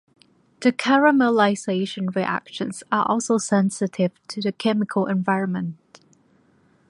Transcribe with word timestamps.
The 0.61 0.71
caramelization 0.73 2.15
reactions 2.15 2.81
are 2.91 3.05
also 3.07 3.37
sensitive 3.37 4.11
to 4.29 4.41
the 4.41 4.51
chemical 4.51 5.05
environment. 5.05 5.75